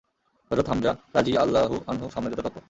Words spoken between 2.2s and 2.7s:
যেতে তৎপর।